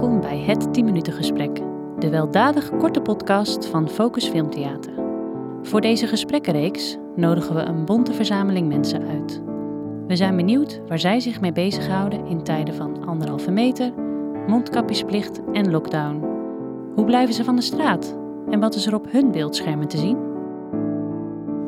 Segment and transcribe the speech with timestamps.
[0.00, 1.60] Welkom bij het 10 minuten gesprek,
[1.98, 4.92] de weldadig korte podcast van Focus Filmtheater.
[5.62, 9.42] Voor deze gesprekkenreeks nodigen we een bonte verzameling mensen uit.
[10.06, 13.92] We zijn benieuwd waar zij zich mee bezighouden in tijden van anderhalve meter,
[14.46, 16.24] mondkapjesplicht en lockdown.
[16.94, 18.16] Hoe blijven ze van de straat?
[18.50, 20.18] En wat is er op hun beeldschermen te zien?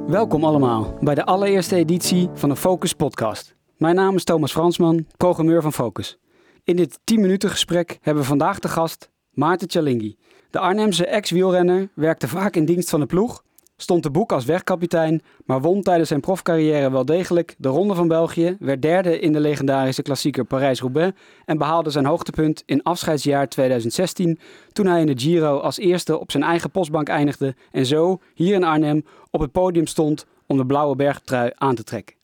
[0.06, 3.54] Welkom allemaal bij de allereerste editie van de Focus podcast.
[3.76, 6.18] Mijn naam is Thomas Fransman, programmeur van Focus.
[6.64, 10.16] In dit 10 minuten gesprek hebben we vandaag de gast Maarten Tjalingi.
[10.50, 13.44] De Arnhemse ex-wielrenner werkte vaak in dienst van de ploeg,
[13.76, 18.08] stond te boek als wegkapitein, maar won tijdens zijn profcarrière wel degelijk de Ronde van
[18.08, 24.38] België, werd derde in de legendarische klassieker Parijs-Roubaix en behaalde zijn hoogtepunt in afscheidsjaar 2016
[24.72, 28.54] toen hij in de Giro als eerste op zijn eigen postbank eindigde en zo hier
[28.54, 32.16] in Arnhem op het podium stond om de blauwe bergtrui aan te trekken.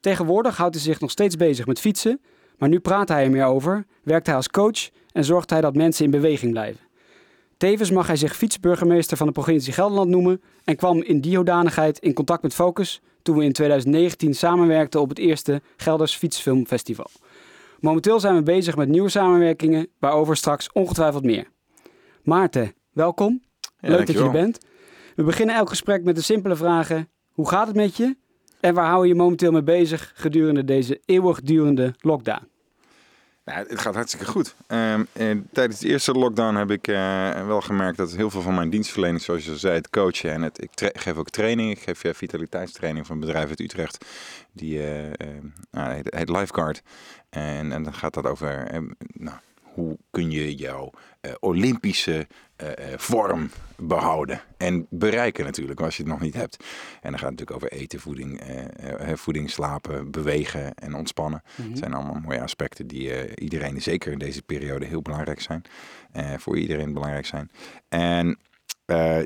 [0.00, 2.20] Tegenwoordig houdt hij zich nog steeds bezig met fietsen,
[2.58, 5.74] maar nu praat hij er meer over, werkt hij als coach en zorgt hij dat
[5.74, 6.80] mensen in beweging blijven.
[7.56, 11.98] Tevens mag hij zich fietsburgemeester van de provincie Gelderland noemen en kwam in die hoedanigheid
[11.98, 17.10] in contact met Focus toen we in 2019 samenwerkten op het eerste Gelders Fietsfilmfestival.
[17.80, 21.46] Momenteel zijn we bezig met nieuwe samenwerkingen, waarover straks ongetwijfeld meer.
[22.22, 23.42] Maarten, welkom.
[23.80, 24.58] Ja, Leuk dat je er bent.
[25.16, 28.16] We beginnen elk gesprek met de simpele vragen: hoe gaat het met je?
[28.60, 32.47] En waar hou je je momenteel mee bezig gedurende deze eeuwigdurende lockdown?
[33.48, 34.54] Nou, het gaat hartstikke goed.
[34.66, 38.54] Ehm, eh, tijdens de eerste lockdown heb ik eh, wel gemerkt dat heel veel van
[38.54, 41.70] mijn dienstverlening, zoals je zei, het coachen en het, ik geef ook training.
[41.70, 44.04] Ik geef eh, vitaliteitstraining van een bedrijf uit Utrecht.
[44.52, 44.80] Die
[45.70, 46.82] nou, heet, Lifeguard.
[47.30, 48.66] En, en dan gaat dat over
[48.98, 49.36] nou,
[49.78, 50.90] hoe kun je jouw
[51.20, 52.26] eh, Olympische
[52.56, 56.56] eh, eh, vorm behouden en bereiken natuurlijk als je het nog niet hebt.
[57.00, 58.40] En dan gaat het natuurlijk over eten, voeding,
[59.14, 61.42] voeding, slapen, bewegen en ontspannen.
[61.62, 65.62] Het zijn allemaal mooie aspecten die iedereen, zeker in deze periode, heel belangrijk zijn.
[66.38, 67.50] Voor iedereen belangrijk zijn.
[67.88, 68.38] En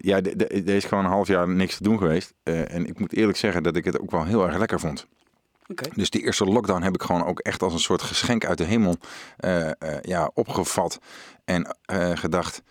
[0.00, 2.34] ja, er is gewoon een half jaar niks te doen geweest.
[2.43, 5.06] En ik moet eerlijk zeggen dat ik het ook wel heel erg lekker vond.
[5.94, 8.65] Dus de eerste lockdown heb ik gewoon ook echt als een soort geschenk uit de
[8.65, 8.97] hemel
[9.37, 10.99] eh, eh, ja, opgevat.
[11.44, 12.62] En eh, gedacht,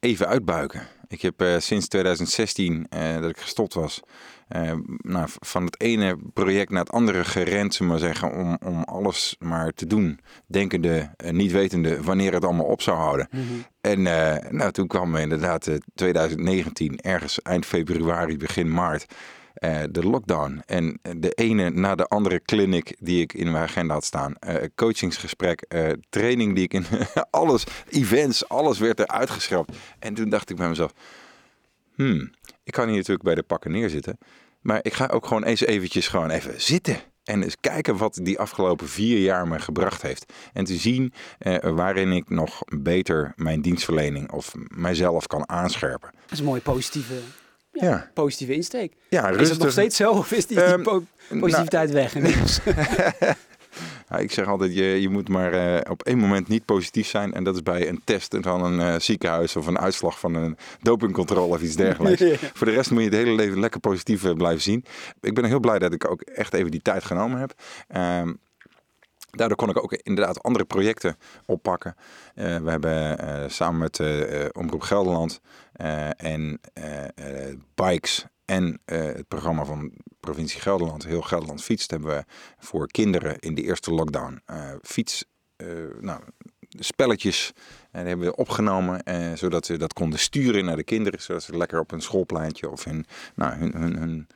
[0.00, 0.86] even uitbuiken.
[1.08, 4.00] Ik heb sinds 2016 eh, dat ik gestopt was,
[4.98, 9.36] nou, van het ene project naar het andere gerend, we maar zeggen, om, om alles
[9.38, 10.20] maar te doen.
[10.46, 13.28] Denkende, niet wetende wanneer het allemaal op zou houden.
[13.80, 19.06] En eh, nou, toen kwam inderdaad eh, 2019, ergens eind februari, begin maart,
[19.54, 20.62] eh, de lockdown.
[20.66, 24.34] En de ene na de andere clinic die ik in mijn agenda had staan.
[24.36, 26.84] eh, coachingsgesprek, eh, training die ik in...
[27.30, 29.76] alles, events, alles werd er uitgeschrapt.
[29.98, 30.92] En toen dacht ik bij mezelf...
[31.94, 32.30] Hmm,
[32.64, 34.18] ik kan hier natuurlijk bij de pakken neerzitten.
[34.60, 36.96] Maar ik ga ook gewoon eens eventjes gewoon even zitten.
[37.24, 40.32] En eens kijken wat die afgelopen vier jaar me gebracht heeft.
[40.52, 46.10] En te zien eh, waarin ik nog beter mijn dienstverlening of mijzelf kan aanscherpen.
[46.12, 47.14] Dat is een mooie positieve,
[47.80, 48.92] Ja, positieve insteek.
[49.08, 49.48] ja Is rustig.
[49.48, 51.04] het nog steeds zo of is die, die Ehm, po-
[51.40, 52.14] positiviteit weg?
[54.08, 57.34] Ja, ik zeg altijd, je, je moet maar eh, op één moment niet positief zijn.
[57.34, 60.56] En dat is bij een test van een eh, ziekenhuis of een uitslag van een
[60.82, 62.20] dopingcontrole of iets dergelijks.
[62.24, 62.36] Ja.
[62.54, 64.84] Voor de rest moet je het hele leven lekker positief eh, blijven zien.
[65.20, 67.54] Ik ben heel blij dat ik ook echt even die tijd genomen heb.
[67.88, 68.32] Ehm,
[69.36, 71.94] Daardoor kon ik ook inderdaad andere projecten oppakken.
[72.34, 75.40] Eh, we hebben eh, samen met eh, Omroep Gelderland
[76.16, 76.60] en
[77.74, 82.24] Bikes en het programma van provincie Gelderland, Heel Gelderland Fietst, hebben we
[82.58, 84.42] voor kinderen in de eerste lockdown
[84.82, 85.24] fiets,
[86.00, 86.20] nou,
[86.68, 87.52] spelletjes
[87.90, 89.02] en hebben we opgenomen,
[89.38, 92.86] zodat ze dat konden sturen naar de kinderen, zodat ze lekker op een schoolpleintje of
[92.86, 94.26] in nou, hun, hun, hun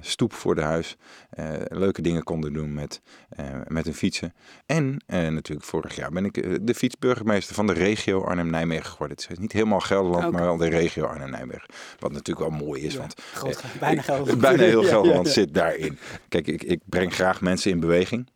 [0.00, 0.96] stoep voor de huis
[1.30, 4.34] eh, leuke dingen konden doen met, eh, met hun fietsen.
[4.66, 9.16] En eh, natuurlijk vorig jaar ben ik eh, de fietsburgemeester van de regio Arnhem-Nijmegen geworden.
[9.16, 11.68] Het is niet helemaal Gelderland, maar wel de regio Arnhem-Nijmegen.
[11.98, 13.14] Wat natuurlijk wel mooi is, Ja, want
[13.44, 14.40] eh, bijna Gelderland.
[14.48, 15.32] bijna heel ja, Gelderland ja.
[15.32, 15.98] zit daarin.
[16.28, 18.28] Kijk, ik, ik breng graag mensen in beweging.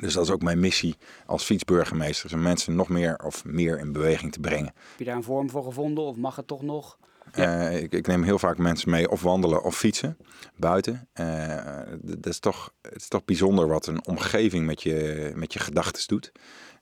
[0.00, 0.96] Dus dat is ook mijn missie
[1.26, 2.34] als fietsburgemeester.
[2.34, 4.72] Om mensen nog meer of meer in beweging te brengen.
[4.74, 6.98] Heb je daar een vorm voor gevonden of mag het toch nog?
[7.32, 10.16] Eh, ik, neem heel vaak mensen mee of wandelen of fietsen
[10.56, 11.08] buiten.
[11.12, 15.58] Eh, dat is toch, het is toch bijzonder wat een omgeving met je, met je
[15.58, 16.32] gedachten doet.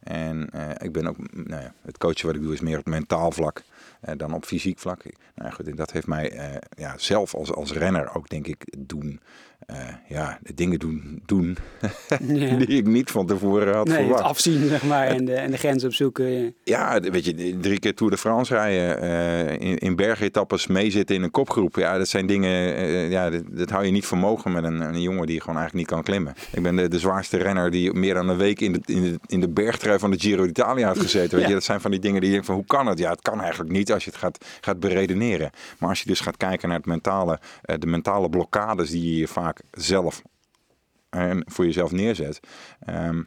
[0.04, 2.86] En eh, ik ben ook, nou ja, het coachen wat ik doe is meer op
[2.86, 3.62] mentaal vlak
[4.00, 5.02] eh, dan op fysiek vlak.
[5.34, 8.64] Nou goed, en dat heeft mij eh, ja, zelf als, als renner ook denk ik
[8.78, 9.20] doen,
[10.08, 11.56] ja, de dingen doen, doen
[12.26, 12.56] Ja.
[12.56, 14.24] die ik niet van tevoren had Nee, het verwacht.
[14.24, 16.54] afzien zeg maar en de, en de grens opzoeken.
[16.64, 17.00] ja.
[17.00, 21.76] Weet je, drie keer Tour de France rijden, in, in bergetappes meezitten in een kopgroep.
[21.76, 22.50] Ja, dat zijn dingen,
[23.10, 25.88] ja, dat, dat hou je niet voor mogelijk met een, een jongen die gewoon eigenlijk
[25.88, 26.34] niet kan klimmen.
[26.52, 29.18] Ik ben de, de zwaarste renner die meer dan een week in de, in de,
[29.26, 31.38] in de bergtrui van de Giro d'Italia had gezeten.
[31.38, 32.98] Weet je, dat zijn van die dingen die je denkt van hoe kan het?
[32.98, 35.50] Ja, het kan eigenlijk niet als je het gaat, gaat beredeneren.
[35.78, 39.28] Maar als je dus gaat kijken naar het mentale, eh, de mentale blokkades die je
[39.28, 40.22] vaak zelf
[41.10, 42.40] en voor jezelf neerzet.
[42.84, 43.22] ehm,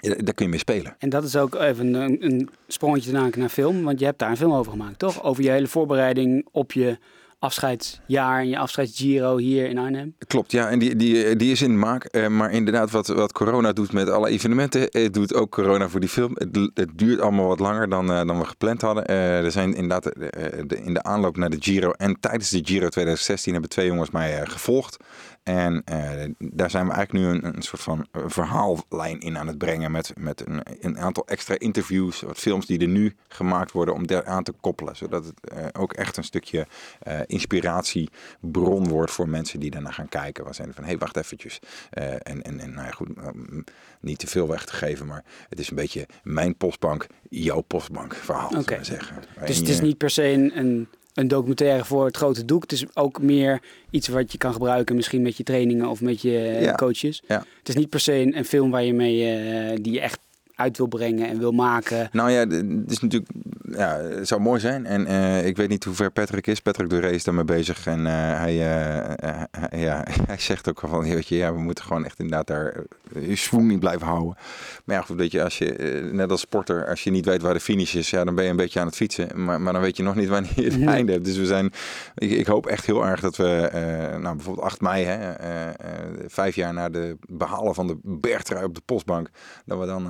[0.00, 0.96] ja, daar kun je mee spelen.
[0.98, 4.18] En dat is ook even een, een sprongetje te maken naar film, want je hebt
[4.18, 5.22] daar een film over gemaakt, toch?
[5.22, 6.98] Over je hele voorbereiding op je
[7.38, 10.14] afscheidsjaar en je afscheidsgiro hier in Arnhem.
[10.26, 12.04] Klopt, ja, en die, die, die is in maak.
[12.04, 16.08] Eh, maar inderdaad, wat, wat corona doet met alle evenementen, doet ook corona voor die
[16.08, 16.32] film.
[16.34, 19.06] Het, duurt allemaal wat langer dan, eh, dan we gepland hadden.
[19.06, 22.88] Eh, er zijn inderdaad de, in de aanloop naar de Giro en tijdens de Giro
[22.88, 24.96] 2016 hebben twee jongens mij gevolgd.
[25.48, 29.46] En eh, daar zijn we eigenlijk nu een, een soort van eh, verhaallijn in aan
[29.46, 33.72] het brengen met, met een, een aantal extra interviews, wat films die er nu gemaakt
[33.72, 34.96] worden om daar aan te koppelen.
[34.96, 36.66] Zodat het eh, ook echt een stukje
[37.26, 40.44] inspiratiebron wordt voor mensen die daarna gaan kijken.
[40.44, 41.58] Waar zijn van, hé, hey, wacht eventjes.
[41.90, 43.08] En, en, en nou ja, goed,
[44.00, 48.14] niet te veel weg te geven, maar het is een beetje mijn postbank, jouw postbank
[48.14, 49.16] verhaal, zou ik zeggen.
[49.16, 52.62] Dus En het is niet per se een, een, een documentaire voor het grote doek.
[52.62, 53.60] Het is ook meer
[53.90, 56.74] iets wat je kan gebruiken, misschien met je trainingen of met je eh, Ja.
[56.74, 57.22] coaches.
[57.28, 57.44] Ja.
[57.58, 60.18] Het is niet per se een, een film waar je mee, eh, die je echt
[60.58, 62.08] uit wil brengen en wil maken.
[62.12, 63.30] Nou ja, het is natuurlijk,
[63.70, 64.86] ja, het zou mooi zijn.
[64.86, 66.60] En eh, ik weet niet hoe ver Patrick is.
[66.60, 67.86] Patrick Doré is daarmee bezig.
[67.86, 71.84] En eh, hij, eh, hij- ja, hij zegt ook van, weet je, ja, we moeten
[71.84, 72.74] gewoon echt inderdaad daar
[73.20, 74.36] je swoon in blijven houden.
[74.84, 77.54] Maar ja, goed, weet je, als je, net als sporter, als je niet weet waar
[77.54, 79.44] de finish is, ja, dan ben je een beetje aan het fietsen.
[79.44, 81.24] Maar, maar dan weet je nog niet wanneer je het einde hebt.
[81.24, 81.72] Dus we zijn,
[82.14, 83.68] ik, ik hoop echt heel erg dat we,
[84.20, 85.32] nou bijvoorbeeld 8 mei, hè,
[86.26, 89.28] vijf jaar na de behalen van de bergtrui op de postbank,
[89.64, 90.08] dat we dan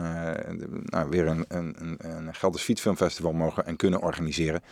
[0.83, 4.63] nou, weer een, een, een, een Gelders Fietsfilmfestival mogen en kunnen organiseren.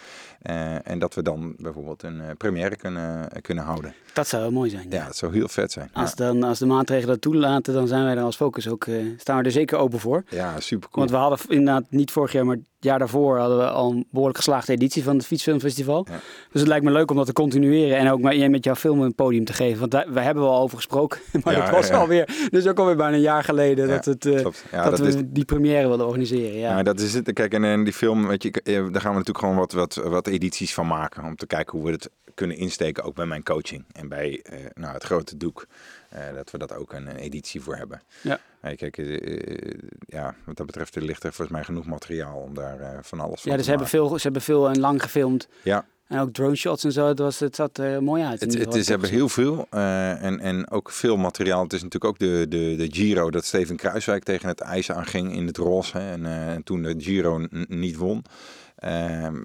[0.43, 3.95] Eh, en dat we dan bijvoorbeeld een eh, première kunnen, kunnen houden.
[4.13, 4.87] Dat zou wel mooi zijn.
[4.91, 5.91] Ja, dat zou heel vet zijn.
[5.93, 8.87] Als, Ja, dan, als de maatregelen dat toelaten, dan zijn wij er als Focus ook,
[8.87, 10.25] eh, staan we er zeker open voor.
[10.29, 11.07] ja super cool.
[11.07, 14.39] Want we hadden inderdaad niet vorig jaar, maar jaar daarvoor hadden we al een behoorlijk
[14.39, 16.07] geslaagde editie van het Fietsfilmfestival.
[16.11, 16.21] Ja.
[16.53, 19.01] Dus het lijkt me leuk om dat te continueren en ook met, met jouw film
[19.01, 19.79] een podium te geven.
[19.79, 21.97] Want daar, we hebben wel over gesproken, maar Ja, dat was ja.
[21.97, 25.15] alweer, dus ook alweer bijna een jaar geleden dat, het, eh, dat, dat, we is,
[25.27, 26.59] die première wilden organiseren.
[26.59, 26.83] Ja.
[26.83, 27.33] Dat is het.
[27.33, 29.95] Kijk, en, en die film, weet je, eh, daar gaan we natuurlijk gewoon wat, wat,
[29.95, 31.25] wat edities van maken.
[31.25, 33.85] Om te kijken hoe we het kunnen insteken, ook bij mijn coaching.
[33.93, 35.67] En bij eh, nou, het grote doek,
[36.09, 38.03] eh, dat we dat ook een, een editie voor hebben.
[38.23, 38.41] Ja.
[38.61, 42.39] Hey, kijk, eh, eh, ja, wat dat betreft er ligt er volgens mij genoeg materiaal
[42.39, 44.69] om daar eh, van alles van ja, dus te ze hebben, veel, ze hebben veel
[44.69, 45.49] en lang gefilmd.
[45.63, 45.87] Ja.
[46.07, 48.41] En ook drone shots en zo, het, was, het zat er mooi uit.
[48.41, 51.63] Het, is, hebben heel veel eh, en, en ook veel materiaal.
[51.63, 55.35] Het is natuurlijk ook de, de, de Giro dat Steven Kruiswijk tegen het ijs aanging
[55.35, 55.99] in het roze.
[55.99, 58.25] Hè, en, eh, en toen de Giro niet won.
[58.77, 59.37] Ehm,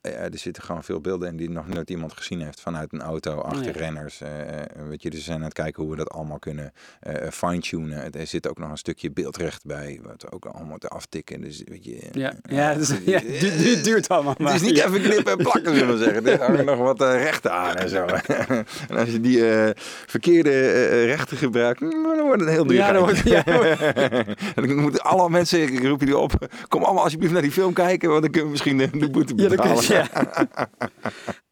[0.00, 3.38] er zitten gewoon veel beelden in die nog nooit iemand gezien heeft vanuit een auto,
[3.40, 4.20] achter renners.
[4.20, 6.72] eh, eh, weet je, dus we zijn aan het kijken hoe we dat allemaal kunnen
[7.00, 8.12] eh, fine-tunen.
[8.12, 11.40] Er zit ook nog een stukje beeldrecht bij, wat ook allemaal moeten aftikken.
[11.40, 14.52] Dus weet je, Ja, ja, dus, ja het duurt allemaal maar.
[14.52, 16.26] het is niet even knippen en plakken, zullen we zeggen.
[16.26, 18.04] Er hangen nog wat eh, rechten aan en zo.
[18.88, 19.70] en als je die eh,
[20.06, 22.76] verkeerde eh, rechten gebruikt, mm, dan wordt het heel duur.
[22.76, 23.62] Ja, dan wordt- ja, dan
[24.54, 27.72] en dan moeten alle mensen, ik roep jullie op, kom allemaal alsjeblieft naar die film
[27.72, 29.86] kijken, want dan kunnen we misschien de, boete betalen.
[29.94, 30.08] ja.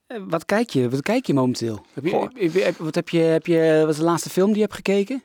[0.06, 0.88] Eh, Wat kijk je?
[0.88, 1.84] Wat kijk je momenteel?
[1.92, 2.22] Heb je, Goh.
[2.22, 4.74] heb, je- wat heb je, heb je, wat is de laatste film die je hebt
[4.74, 5.22] gekeken?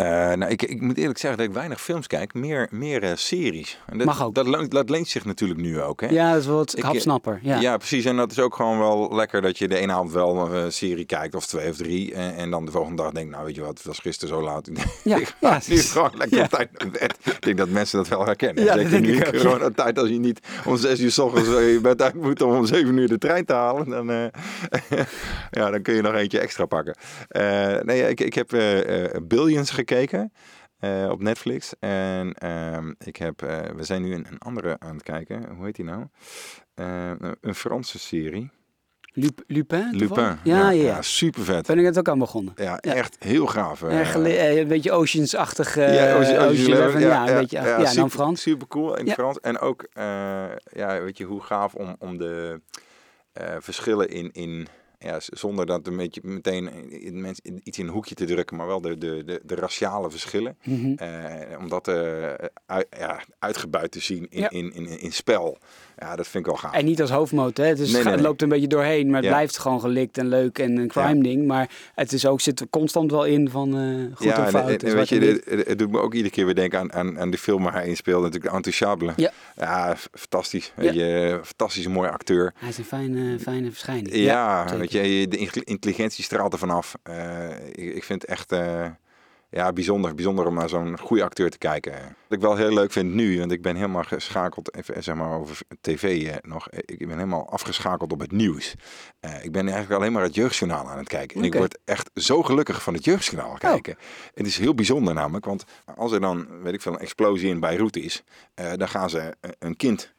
[0.00, 3.10] Eh, nou, ik, ik moet eerlijk zeggen dat ik weinig films kijk, meer, meer eh,
[3.14, 3.78] series.
[3.86, 4.34] En dat, Mag ook.
[4.34, 6.00] Dat, leent- dat leent zich natuurlijk nu ook.
[6.00, 6.08] Hè?
[6.08, 7.40] Ja, dat is wel wat Ik, hapsnapper.
[7.42, 7.60] Ja.
[7.60, 7.76] Ja.
[7.76, 8.04] precies.
[8.04, 11.04] En dat is ook gewoon wel lekker dat je de ene avond wel een serie
[11.04, 12.14] kijkt, of twee of drie.
[12.14, 14.42] En, en dan de volgende dag denkt, nou weet je wat, het was gisteren zo
[14.42, 14.68] laat.
[15.04, 16.44] Ja, ik ga ja, nu gewoon lekker ja.
[16.44, 17.16] op tijd naar bed.
[17.24, 18.64] Ik denk dat mensen dat wel herkennen.
[18.64, 21.72] Ja, Zeker nu in ook, coronatijd, als je niet om zes uur s ochtends eh,
[21.72, 24.24] je bed uit moet om om zeven uur de trein te halen, dan, eh,
[25.50, 26.94] ja, dan kun je nog eentje extra pakken.
[27.28, 29.89] Eh, nee, ik, ik heb eh, eh, Billions gekeken.
[30.78, 31.72] Eh, op Netflix.
[31.78, 35.54] En ehm, ik heb, eh, we zijn nu een, een andere aan het kijken.
[35.56, 36.06] Hoe heet die nou?
[36.74, 38.50] Eh, een Franse serie.
[39.12, 39.88] Lup- Lupin?
[39.92, 40.38] Lupin.
[40.44, 41.02] Ja, ja, ja.
[41.02, 41.66] super vet.
[41.66, 42.52] Ben ik het ook aan begonnen.
[42.56, 42.94] Ja, Ja.
[42.94, 43.80] echt heel gaaf.
[43.80, 45.74] een beetje Oceans-achtig.
[45.74, 47.56] ja, Ocean- Ocean Ocean Eleven, Eleven, ja, een beetje.
[47.60, 48.42] Ja, super, dan Frans.
[48.42, 49.40] Super cool in het Frans.
[49.40, 49.86] En ook,
[50.72, 52.60] ja, weet je, hoe gaaf om, om de
[53.58, 54.66] verschillen in, in
[55.02, 56.70] ja, zonder dat een beetje meteen
[57.20, 60.58] mensen iets in een hoekje te drukken, maar wel de, de, de, de raciale verschillen.
[60.96, 62.32] Eh, om dat eh,
[62.66, 64.50] uit, ja, uitgebuit te zien in, Ja.
[64.50, 65.58] in, in, in spel.
[66.00, 66.72] Ja, dat vind ik wel gaaf.
[66.74, 67.64] En niet als hoofdmoot, hè.
[67.64, 69.30] Het, is, Nee, nee, het loopt een beetje doorheen, maar het Ja.
[69.30, 71.46] blijft gewoon gelikt en leuk en een crime ding.
[71.46, 74.62] Maar het is ook, zit er constant wel in van eh goed ja, en- fout.
[74.68, 76.92] en, en en zwart weet je, het, doet me ook iedere keer weer denken aan,
[76.92, 78.22] aan, aan de film waar hij in speelde.
[78.24, 79.12] Natuurlijk de Intouchable.
[79.16, 79.30] Ja.
[79.56, 80.72] ja, fantastisch.
[80.76, 82.52] Weet je, fantastisch mooie acteur.
[82.58, 84.14] Hij is een fijne, fijne verschijning.
[84.14, 86.94] Ja, weet je, de intelli- intelligentie straalt er vanaf.
[87.02, 88.86] Eh ik, ik vind het echt, eh,
[89.50, 91.92] ja, bijzonder, bijzonder om naar zo'n goede acteur te kijken.
[91.92, 95.38] Wat ik wel heel leuk vind nu, want ik ben helemaal geschakeld, even zeg maar
[95.38, 96.68] over tv eh, nog.
[96.70, 98.74] Ik ben helemaal afgeschakeld op het nieuws.
[99.20, 101.36] Uh, ik ben eigenlijk alleen maar het jeugdjournaal aan het kijken.
[101.36, 103.92] En ik word echt zo gelukkig van het jeugdjournaal kijken.
[103.92, 104.00] Oh.
[104.34, 105.64] Het is heel bijzonder namelijk, want
[105.96, 108.22] als er dan, weet ik veel, een explosie in Beirut is,
[108.60, 110.12] uh, dan gaan ze een kind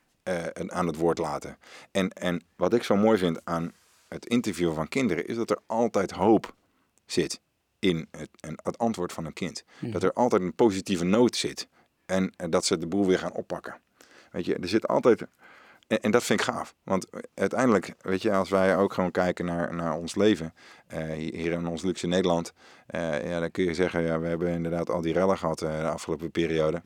[0.68, 1.58] aan het woord laten.
[1.92, 3.74] En, en wat ik zo mooi vind aan
[4.08, 6.56] het interview van kinderen, is dat er altijd hoop
[7.06, 7.42] zit
[7.82, 8.30] in het,
[8.64, 9.64] het antwoord van een kind.
[9.80, 9.92] Mhm.
[9.92, 11.68] Dat er altijd een positieve noot zit.
[12.06, 13.76] En, en, dat ze de boel weer gaan oppakken.
[14.32, 15.22] Weet je, er zit altijd.
[15.88, 16.76] En, en, dat vind ik gaaf.
[16.84, 20.54] Want uiteindelijk, weet je, als wij ook gewoon kijken naar, naar ons leven.
[20.94, 22.54] Uh, hier in ons luxe Nederland.
[22.96, 25.80] Uh, ja, dan kun je zeggen, ja, we hebben inderdaad al die rellen gehad uh,
[25.80, 26.82] de afgelopen periode.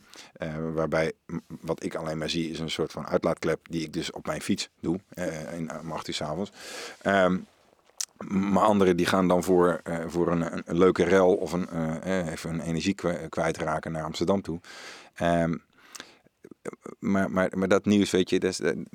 [0.74, 1.12] waarbij
[1.48, 4.42] wat ik alleen maar zie is een soort van uitlaatklep die ik dus op mijn
[4.42, 5.00] fiets doe.
[5.52, 6.52] in, om acht uur s'avonds.
[7.04, 7.48] Um,
[8.18, 12.32] maar anderen die gaan dan voor, uh, voor een, een, leuke rel of een, uh,
[12.32, 12.96] even een energie
[13.30, 14.60] kwijtraken naar Amsterdam toe.
[15.22, 15.64] Um,
[17.00, 18.86] maar, maar, maar dat nieuws, weet je, de,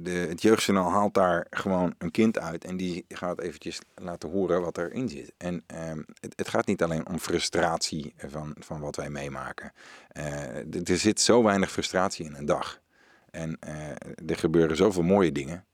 [0.00, 4.60] de, het jeugdjournaal haalt daar gewoon een kind uit en die gaat eventjes laten horen
[4.60, 5.32] wat erin zit.
[5.36, 9.72] En um, het, het, gaat niet alleen om frustratie van, van wat wij meemaken.
[10.84, 12.80] Er zit zo weinig frustratie in een dag.
[13.30, 13.58] En
[14.26, 15.64] er gebeuren zoveel mooie dingen.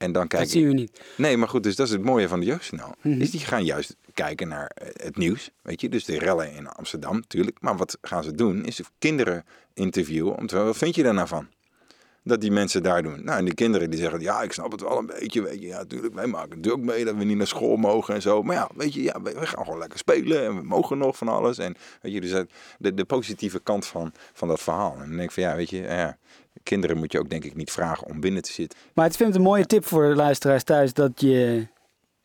[0.00, 0.48] En dan kijken.
[0.48, 1.00] Dat zien we niet.
[1.16, 2.94] Nee, maar goed, dus dat is het mooie van de jeugdjournaal.
[3.02, 5.88] Mm Dus die gaan juist kijken naar eh, het nieuws, weet je.
[5.88, 7.56] Dus de rellen in Amsterdam, natuurlijk.
[7.60, 10.36] Maar wat gaan ze doen, is kinderen interviewen.
[10.36, 11.48] Om te wat vind je daar nou van?
[12.24, 13.24] Dat die mensen daar doen.
[13.24, 15.66] Nou, en die kinderen die zeggen, ja, ik snap het wel een beetje, weet je.
[15.66, 18.42] Ja, natuurlijk, wij maken natuurlijk mee dat we niet naar school mogen en zo.
[18.42, 21.28] Maar ja, weet je, ja, we gaan gewoon lekker spelen en we mogen nog van
[21.28, 21.58] alles.
[21.58, 22.44] En weet je, dus
[22.78, 24.92] de, de positieve kant van, van dat verhaal.
[24.92, 26.18] En dan denk ik van, ja, weet je, ja,
[26.62, 28.78] kinderen moet je ook denk ik niet vragen om binnen te zitten.
[28.94, 31.66] Maar het vind ik een mooie tip voor de luisteraars thuis dat je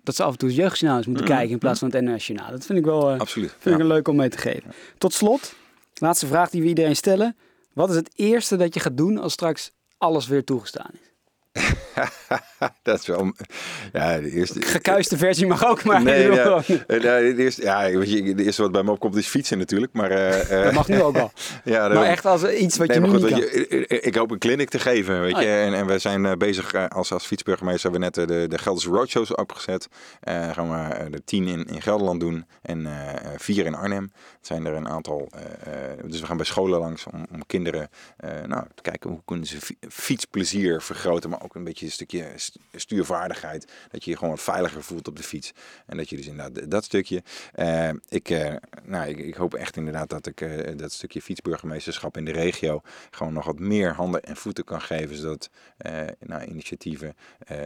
[0.04, 1.36] dat ze af en toe het jeugdjournaal moeten mm-hmm.
[1.36, 4.08] kijken in plaats van het NOS Dat vind ik wel uh, Absoluut, vind ik leuk
[4.08, 4.74] om mee te geven.
[4.98, 5.56] Tot slot,
[5.94, 7.36] laatste vraag die we iedereen stellen.
[7.74, 11.14] Wat is het eerste dat je gaat doen als straks alles weer toegestaan is?
[12.84, 13.34] dat is wel.
[13.94, 14.62] Ja, de eerste.
[14.62, 16.04] Gekuiste versie mag ook, maar.
[16.04, 19.58] Nee, ja, de, eerste, ja, weet je, de eerste wat bij me opkomt is fietsen
[19.58, 19.94] natuurlijk.
[19.94, 21.32] Maar, uh, dat mag nu ook al.
[21.64, 24.80] ja, maar echt als iets wat je nu goed, je, ik hoop een clinic te
[24.80, 25.48] geven, weet oh, je.
[25.48, 27.92] En, en we zijn bezig als, als fietsburgemeester.
[27.92, 29.88] Hebben we net de, de Gelderse Roadshows opgezet.
[30.30, 32.88] Uh, gaan we de tien in, in Gelderland doen en
[33.38, 34.12] vier in Arnhem.
[34.38, 35.30] Het zijn er een aantal.
[36.06, 37.90] dus we gaan bij scholen langs om, om kinderen
[38.46, 39.58] nou, te kijken hoe kunnen ze
[39.90, 41.30] fietsplezier vergroten.
[41.30, 42.34] Maar ook een beetje een stukje
[42.76, 43.72] stuurvaardigheid.
[43.92, 45.54] Dat je je gewoon veiliger voelt op de fiets.
[45.86, 47.24] En dat je dus inderdaad dat stukje.
[47.56, 52.18] Uh, ik, uh, nou, ik, ik, hoop echt inderdaad dat ik uh, dat stukje fietsburgemeesterschap
[52.18, 55.16] in de regio gewoon nog wat meer handen en voeten kan geven.
[55.16, 55.50] Zodat
[56.20, 57.16] nou, initiatieven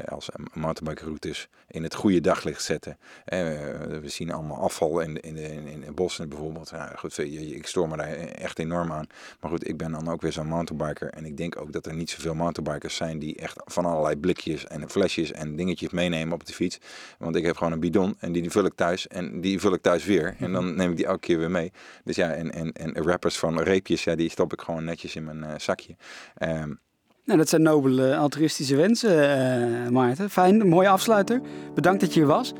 [0.06, 2.98] als mountainbike routes in het goede daglicht zetten.
[3.26, 6.72] we zien allemaal afval in in in bossen bijvoorbeeld.
[6.72, 9.08] Nou, goed, ik stoor me daar echt enorm aan.
[9.40, 11.10] Maar goed, ik ben dan ook weer zo'n mountainbiker.
[11.10, 14.68] En ik denk ook dat er niet zoveel mountainbikers zijn die echt van allerlei blikjes
[14.68, 16.80] en flesjes en dingetjes meenemen op de fiets.
[17.18, 19.82] Want ik heb gewoon een bidon en die, vul ik thuis en die vul ik
[19.82, 20.36] thuis weer.
[20.40, 21.72] En dan neem ik die elke keer weer mee.
[22.04, 25.24] Dus ja, en, en, en rappers van reepjes, ja, die stop ik gewoon netjes in
[25.24, 25.96] mijn uh, zakje.
[26.44, 26.80] Um,
[27.26, 30.30] nou, dat zijn nobele altruïstische wensen, uh, Maarten.
[30.30, 31.42] Fijn, mooie afsluiter.
[31.74, 32.54] Bedankt dat je hier was.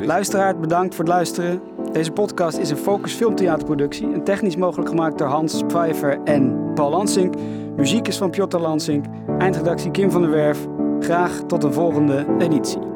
[0.00, 1.62] Luisteraar, bedankt voor het luisteren.
[1.92, 6.90] Deze podcast is een Focus Filmtheaterproductie en technisch mogelijk gemaakt door Hans Pfeiffer en Paul
[6.90, 7.36] Lansing.
[7.76, 9.08] Muziek is van Piotr Lansing.
[9.38, 10.66] Eindredactie Kim van der Werf.
[11.00, 12.89] Graag tot een volgende editie.